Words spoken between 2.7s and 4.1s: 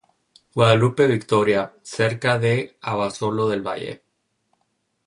Abasolo del Valle